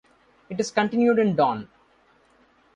It 0.49 0.59
is 0.59 0.71
continued 0.71 1.19
in 1.19 1.35
Daun. 1.35 1.69